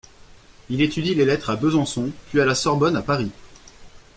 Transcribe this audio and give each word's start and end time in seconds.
Il 0.71 0.81
étudie 0.81 1.13
les 1.13 1.25
lettres 1.25 1.51
à 1.51 1.55
Besançon 1.55 2.09
puis 2.31 2.41
à 2.41 2.45
la 2.45 2.55
Sorbonne 2.55 2.95
à 2.95 3.03
Paris. 3.03 3.29